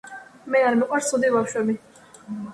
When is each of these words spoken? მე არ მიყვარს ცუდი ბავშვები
მე 0.55 0.61
არ 0.69 0.77
მიყვარს 0.79 1.11
ცუდი 1.11 1.31
ბავშვები 1.37 1.79